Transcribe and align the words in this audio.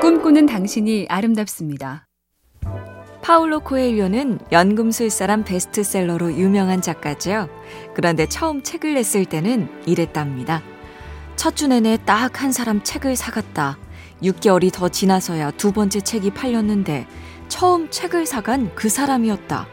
꿈꾸는 0.00 0.46
당신이 0.46 1.06
아름답습니다. 1.08 2.06
파울로 3.22 3.60
코엘료는 3.60 4.38
연금술 4.52 5.10
사람 5.10 5.44
베스트셀러로 5.44 6.32
유명한 6.34 6.80
작가죠. 6.80 7.48
그런데 7.94 8.26
처음 8.26 8.62
책을 8.62 8.94
냈을 8.94 9.24
때는 9.26 9.68
이랬답니다. 9.86 10.62
첫 11.36 11.54
주 11.56 11.68
내내 11.68 11.98
딱 12.04 12.42
한 12.42 12.52
사람 12.52 12.82
책을 12.82 13.16
사갔다. 13.16 13.78
6개월이 14.22 14.72
더 14.72 14.88
지나서야 14.88 15.52
두 15.52 15.72
번째 15.72 16.00
책이 16.00 16.30
팔렸는데 16.30 17.06
처음 17.48 17.90
책을 17.90 18.26
사간 18.26 18.74
그 18.74 18.88
사람이었다. 18.88 19.66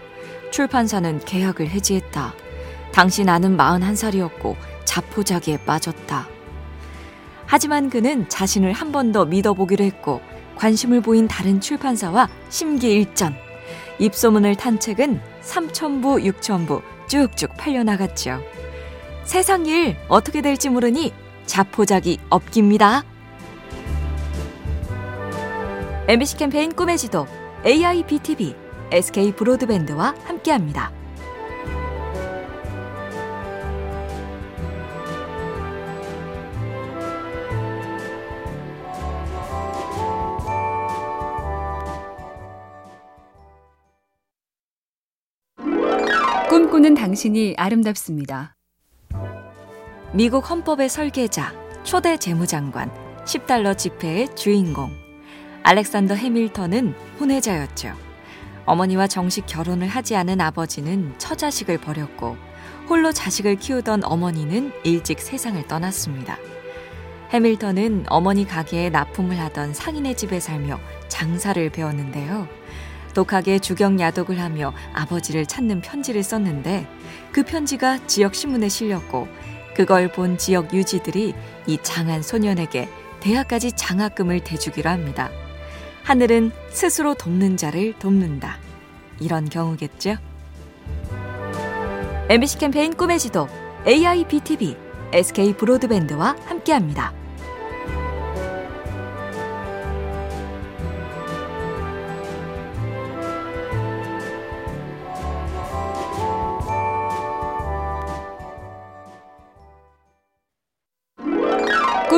출판사는 0.51 1.19
계약을 1.19 1.69
해지했다. 1.69 2.33
당시 2.91 3.23
나는 3.23 3.57
41살이었고 3.57 4.55
자포자기에 4.85 5.57
빠졌다. 5.65 6.27
하지만 7.47 7.89
그는 7.89 8.27
자신을 8.29 8.73
한 8.73 8.91
번 8.91 9.11
더 9.11 9.25
믿어보기로 9.25 9.83
했고 9.85 10.21
관심을 10.55 11.01
보인 11.01 11.27
다른 11.27 11.59
출판사와 11.61 12.29
심기일전. 12.49 13.35
입소문을 13.99 14.55
탄 14.55 14.79
책은 14.79 15.21
3천부, 15.41 16.23
6천부 16.33 16.81
쭉쭉 17.07 17.55
팔려나갔죠. 17.57 18.39
세상 19.23 19.65
일 19.65 19.95
어떻게 20.07 20.41
될지 20.41 20.69
모르니 20.69 21.13
자포자기 21.45 22.19
없깁니다. 22.29 23.03
MBC 26.07 26.37
캠페인 26.37 26.71
꿈의 26.73 26.97
지도 26.97 27.25
AIBTV 27.65 28.55
SK 28.91 29.31
브로드밴드와 29.33 30.13
함께합니다. 30.25 30.91
꿈꾸는 46.75 46.93
당신이 46.93 47.55
아름답습니다. 47.57 48.57
미국 50.11 50.49
헌법의 50.49 50.89
설계자, 50.89 51.53
초대 51.85 52.17
재무장관, 52.17 52.91
10달러 53.23 53.77
지폐의 53.77 54.35
주인공. 54.35 54.91
알렉산더 55.63 56.15
해밀턴은 56.15 56.93
혼외자였죠. 57.21 57.93
어머니와 58.65 59.07
정식 59.07 59.45
결혼을 59.45 59.87
하지 59.87 60.17
않은 60.17 60.41
아버지는 60.41 61.17
처자식을 61.17 61.77
버렸고 61.77 62.35
홀로 62.89 63.13
자식을 63.13 63.55
키우던 63.55 64.03
어머니는 64.03 64.73
일찍 64.83 65.21
세상을 65.21 65.65
떠났습니다. 65.69 66.37
해밀턴은 67.29 68.07
어머니 68.09 68.45
가게에 68.45 68.89
납품을 68.89 69.39
하던 69.39 69.73
상인의 69.73 70.17
집에 70.17 70.41
살며 70.41 70.81
장사를 71.07 71.69
배웠는데요. 71.69 72.49
독하게 73.15 73.59
주경 73.59 73.99
야독을 73.99 74.39
하며 74.39 74.73
아버지를 74.93 75.47
찾는 75.47 75.81
편지를 75.81 76.21
썼는데 76.21 76.85
그 77.31 77.43
편지가 77.43 78.05
지역 78.05 78.35
신문에 78.35 78.69
실렸고 78.69 79.27
그걸 79.73 80.11
본 80.11 80.37
지역 80.37 80.73
유지들이 80.73 81.33
이 81.65 81.77
장한 81.81 82.21
소년에게 82.21 82.87
대학까지 83.21 83.71
장학금을 83.71 84.41
대주기로 84.41 84.89
합니다. 84.89 85.31
하늘은 86.03 86.51
스스로 86.69 87.15
돕는 87.15 87.57
자를 87.57 87.93
돕는다. 87.97 88.59
이런 89.19 89.49
경우겠죠? 89.49 90.17
MBC 92.29 92.59
캠페인 92.59 92.95
꿈의 92.95 93.17
지도 93.17 93.47
AIBTV 93.87 94.75
SK 95.13 95.53
브로드밴드와 95.53 96.35
함께합니다. 96.45 97.24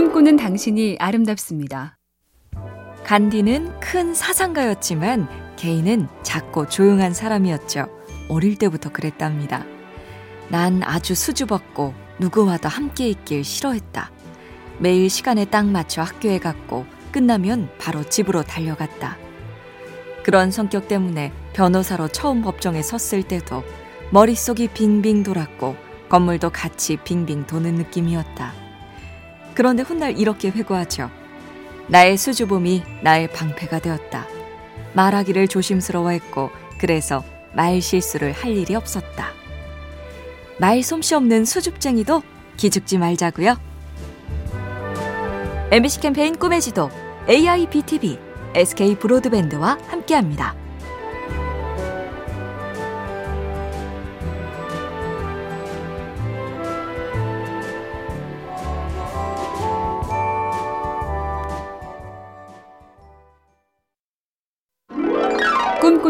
꿈꾸는 0.07 0.37
당신이 0.37 0.95
아름답습니다. 0.99 1.97
간디는 3.03 3.81
큰 3.81 4.13
사상가였지만 4.13 5.27
개인은 5.57 6.07
작고 6.23 6.69
조용한 6.69 7.13
사람이었죠. 7.13 7.87
어릴 8.29 8.57
때부터 8.57 8.89
그랬답니다. 8.89 9.65
난 10.47 10.81
아주 10.81 11.13
수줍었고 11.13 11.93
누구와도 12.19 12.69
함께 12.69 13.09
있길 13.09 13.43
싫어했다. 13.43 14.09
매일 14.79 15.09
시간에 15.09 15.43
딱 15.43 15.65
맞춰 15.65 16.03
학교에 16.03 16.39
갔고 16.39 16.85
끝나면 17.11 17.69
바로 17.77 18.01
집으로 18.01 18.43
달려갔다. 18.43 19.17
그런 20.23 20.51
성격 20.51 20.87
때문에 20.87 21.33
변호사로 21.51 22.07
처음 22.07 22.43
법정에 22.43 22.81
섰을 22.81 23.23
때도 23.23 23.61
머릿속이 24.11 24.69
빙빙 24.69 25.23
돌았고 25.23 25.75
건물도 26.07 26.51
같이 26.51 26.95
빙빙 26.95 27.45
도는 27.45 27.75
느낌이었다. 27.75 28.66
그런데 29.57 29.81
훗날 29.81 30.19
이렇게 30.19 30.51
회고하죠. 30.51 31.09
나의 31.87 32.15
수줍음이 32.15 32.83
나의 33.01 33.27
방패가 33.31 33.79
되었다. 33.79 34.27
말하기를 34.93 35.47
조심스러워했고 35.47 36.51
그래서 36.79 37.23
말 37.53 37.81
실수를 37.81 38.33
할 38.33 38.55
일이 38.55 38.75
없었다. 38.75 39.31
말 40.59 40.83
솜씨 40.83 41.15
없는 41.15 41.45
수줍쟁이도 41.45 42.21
기죽지 42.55 42.99
말자고요. 42.99 43.57
MBC 45.71 46.01
캠페인 46.01 46.37
꿈의 46.37 46.61
지도 46.61 46.91
AIBTV 47.27 48.19
SK 48.53 48.99
브로드밴드와 48.99 49.79
함께합니다. 49.87 50.53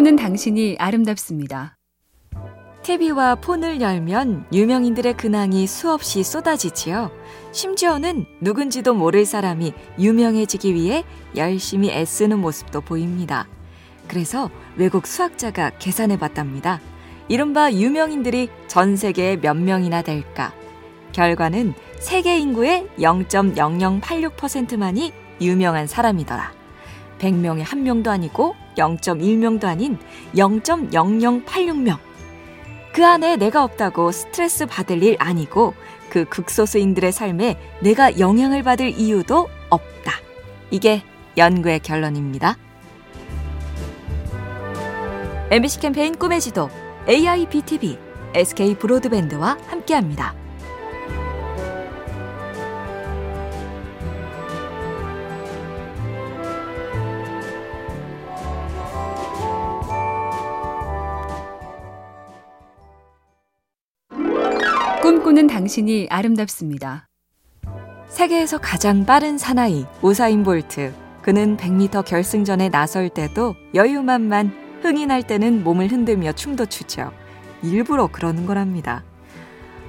꿈꾸는 0.07 0.15
당신이 0.15 0.77
아름답습니다. 0.79 1.75
TV와 2.83 3.35
폰을 3.35 3.81
열면 3.81 4.45
유명인들의 4.53 5.17
근황이 5.17 5.67
수없이 5.67 6.23
쏟아지지요. 6.23 7.11
심지어는 7.51 8.25
누군지도 8.39 8.93
모를 8.93 9.25
사람이 9.25 9.73
유명해지기 9.99 10.73
위해 10.73 11.03
열심히 11.35 11.91
애쓰는 11.91 12.39
모습도 12.39 12.79
보입니다. 12.79 13.49
그래서 14.07 14.49
외국 14.77 15.07
수학자가 15.07 15.71
계산해 15.77 16.17
봤답니다. 16.17 16.79
이른바 17.27 17.73
유명인들이 17.73 18.47
전 18.67 18.95
세계에 18.95 19.35
몇 19.35 19.57
명이나 19.57 20.03
될까? 20.03 20.53
결과는 21.11 21.73
세계 21.99 22.39
인구의 22.39 22.87
0.0086%만이 22.97 25.11
유명한 25.41 25.85
사람이더라. 25.85 26.56
100명에 27.19 27.63
한 27.63 27.83
명도 27.83 28.11
아니고 28.11 28.55
0.1명도 28.75 29.65
아닌 29.65 29.97
0.0086명. 30.35 31.97
그 32.93 33.05
안에 33.05 33.35
내가 33.35 33.63
없다고 33.63 34.11
스트레스 34.11 34.65
받을 34.65 35.03
일 35.03 35.17
아니고 35.19 35.73
그 36.09 36.25
극소수인들의 36.25 37.11
삶에 37.11 37.59
내가 37.81 38.17
영향을 38.19 38.63
받을 38.63 38.89
이유도 38.89 39.49
없다. 39.69 40.13
이게 40.71 41.03
연구의 41.37 41.79
결론입니다. 41.81 42.57
MBC 45.51 45.79
캠페인 45.79 46.17
꿈의 46.17 46.41
지도 46.41 46.69
AIBTV 47.07 47.97
SK 48.33 48.75
브로드밴드와 48.75 49.57
함께합니다. 49.67 50.46
꿈꾸는 65.07 65.47
당신이 65.47 66.07
아름답습니다. 66.09 67.07
세계에서 68.09 68.57
가장 68.57 69.05
빠른 69.05 69.37
사나이 69.37 69.85
우사인 70.01 70.43
볼트. 70.43 70.93
그는 71.21 71.55
100m 71.55 72.03
결승전에 72.03 72.67
나설 72.67 73.07
때도 73.07 73.55
여유만만 73.73 74.81
흥이 74.81 75.05
날 75.05 75.23
때는 75.23 75.63
몸을 75.63 75.87
흔들며 75.87 76.33
춤도 76.33 76.65
추죠. 76.65 77.13
일부러 77.63 78.07
그러는 78.07 78.45
거랍니다. 78.45 79.05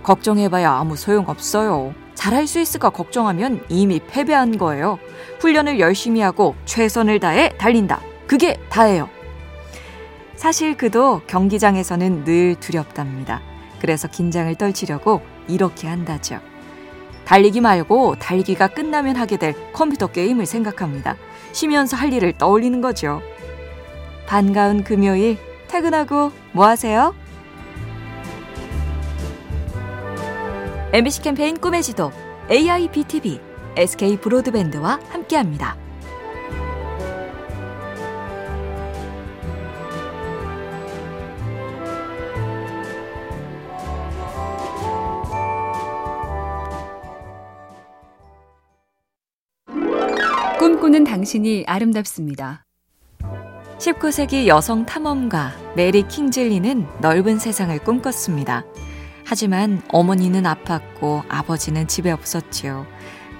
걱정해봐야 0.04 0.70
아무 0.70 0.94
소용없어요. 0.94 1.94
잘할 2.14 2.46
수 2.46 2.60
있을까 2.60 2.90
걱정하면 2.90 3.64
이미 3.68 3.98
패배한 3.98 4.56
거예요. 4.56 5.00
훈련을 5.40 5.80
열심히 5.80 6.20
하고 6.20 6.54
최선을 6.64 7.18
다해 7.18 7.56
달린다. 7.58 8.00
그게 8.28 8.60
다예요. 8.68 9.08
사실 10.36 10.76
그도 10.76 11.22
경기장에서는 11.26 12.22
늘 12.22 12.54
두렵답니다. 12.60 13.42
그래서 13.80 14.08
긴장을 14.08 14.52
떨치려고 14.54 15.22
이렇게 15.48 15.88
한다죠. 15.88 16.40
달리기 17.24 17.60
말고 17.60 18.16
달기가 18.18 18.68
끝나면 18.68 19.16
하게 19.16 19.36
될 19.36 19.54
컴퓨터 19.72 20.06
게임을 20.06 20.46
생각합니다. 20.46 21.16
쉬면서 21.52 21.96
할 21.96 22.12
일을 22.12 22.32
떠올리는 22.32 22.80
거죠. 22.80 23.20
반가운 24.26 24.82
금요일 24.82 25.38
퇴근하고 25.68 26.32
뭐 26.52 26.66
하세요? 26.66 27.14
MBC 30.92 31.20
캠페인 31.22 31.58
꿈의 31.58 31.82
지도 31.82 32.12
AIBTV 32.50 33.40
SK 33.76 34.16
브로드밴드와 34.18 35.00
함께합니다. 35.10 35.76
꿈꾸는 50.88 51.04
당신이 51.04 51.64
아름답습니다. 51.66 52.64
19세기 53.78 54.46
여성 54.46 54.86
탐험가 54.86 55.52
메리 55.76 56.02
킹즐리는 56.08 56.86
넓은 57.02 57.38
세상을 57.38 57.78
꿈꿨습니다. 57.80 58.64
하지만 59.26 59.82
어머니는 59.88 60.44
아팠고 60.44 61.24
아버지는 61.28 61.86
집에 61.88 62.10
없었지요. 62.10 62.86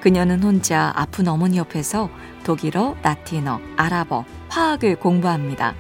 그녀는 0.01 0.43
혼자 0.43 0.93
아픈 0.95 1.27
어머니 1.27 1.57
옆에서 1.57 2.11
독일어, 2.45 2.97
라틴어, 3.03 3.61
아랍어, 3.77 4.27
화학을 4.49 4.97
공부합니다. 4.97 5.75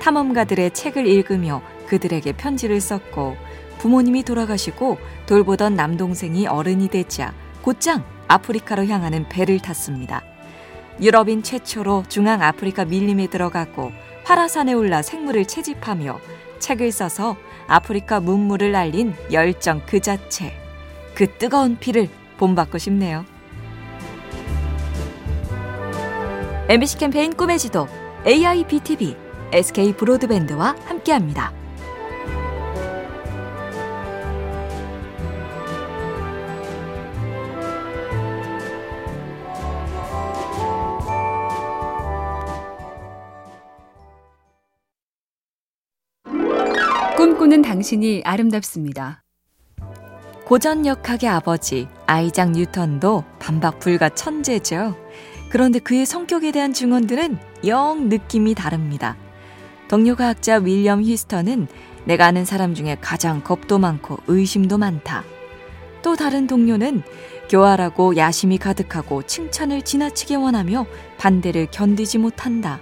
탐험가들의 0.00 0.72
책을 0.72 1.06
읽으며 1.06 1.62
그들에게 1.88 2.30
편지를 2.32 2.80
썼고 2.80 3.36
부모님이 3.78 4.22
돌아가시고 4.22 4.98
돌보던 5.26 5.74
남동생이 5.74 6.46
어른이 6.46 6.88
되자 6.88 7.34
곧장 7.62 8.04
아프리카로 8.28 8.86
향하는 8.86 9.28
배를 9.28 9.58
탔습니다. 9.58 10.22
유럽인 11.00 11.42
최초로 11.42 12.04
중앙 12.08 12.42
아프리카 12.42 12.84
밀림에 12.84 13.28
들어가고 13.28 13.92
화라산에 14.24 14.72
올라 14.72 15.02
생물을 15.02 15.44
채집하며 15.46 16.18
책을 16.58 16.90
써서 16.92 17.36
아프리카 17.66 18.20
문물을 18.20 18.74
알린 18.74 19.14
열정 19.32 19.80
그 19.86 20.00
자체. 20.00 20.52
그 21.14 21.26
뜨거운 21.38 21.76
피를 21.78 22.08
본받고 22.36 22.78
싶네요. 22.78 23.24
MBC 26.68 26.98
캠페인 26.98 27.32
꿈의 27.32 27.58
지도 27.58 27.88
AIBTV 28.26 29.16
SK 29.52 29.94
브로드밴드와 29.94 30.76
함께합니다. 30.84 31.57
꿈꾸는 47.38 47.62
당신이 47.62 48.22
아름답습니다. 48.24 49.22
고전역학의 50.44 51.28
아버지 51.28 51.86
아이작 52.04 52.50
뉴턴도 52.50 53.22
반박 53.38 53.78
불가 53.78 54.08
천재죠. 54.08 54.96
그런데 55.48 55.78
그의 55.78 56.04
성격에 56.04 56.50
대한 56.50 56.72
증언들은 56.72 57.38
영 57.66 58.08
느낌이 58.08 58.56
다릅니다. 58.56 59.16
동료 59.86 60.16
과학자 60.16 60.56
윌리엄 60.56 61.00
히스턴은 61.00 61.68
내가 62.06 62.26
아는 62.26 62.44
사람 62.44 62.74
중에 62.74 62.96
가장 63.00 63.44
겁도 63.44 63.78
많고 63.78 64.18
의심도 64.26 64.76
많다. 64.76 65.22
또 66.02 66.16
다른 66.16 66.48
동료는 66.48 67.02
교활하고 67.48 68.16
야심이 68.16 68.58
가득하고 68.58 69.22
칭찬을 69.22 69.82
지나치게 69.82 70.34
원하며 70.34 70.86
반대를 71.18 71.68
견디지 71.70 72.18
못한다. 72.18 72.80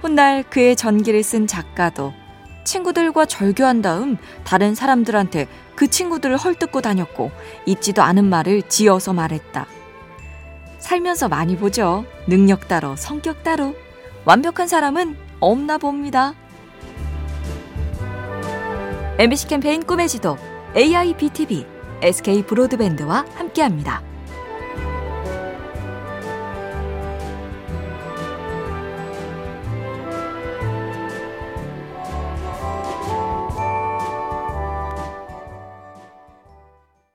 훗날 0.00 0.44
그의 0.44 0.76
전기를 0.76 1.22
쓴 1.22 1.46
작가도 1.46 2.14
친구들과 2.64 3.26
절교한 3.26 3.82
다음 3.82 4.16
다른 4.44 4.74
사람들한테 4.74 5.46
그 5.74 5.88
친구들을 5.88 6.36
헐뜯고 6.36 6.80
다녔고 6.80 7.30
있지도 7.66 8.02
않은 8.02 8.24
말을 8.24 8.62
지어서 8.62 9.12
말했다. 9.12 9.66
살면서 10.78 11.28
많이 11.28 11.56
보죠. 11.56 12.04
능력 12.26 12.68
따로, 12.68 12.96
성격 12.96 13.42
따로. 13.42 13.74
완벽한 14.24 14.68
사람은 14.68 15.16
없나 15.40 15.78
봅니다. 15.78 16.34
MBC 19.18 19.48
캠페인 19.48 19.82
꿈의 19.82 20.08
지도 20.08 20.36
AIBTV 20.76 21.66
SK 22.02 22.42
브로드밴드와 22.44 23.26
함께합니다. 23.34 24.09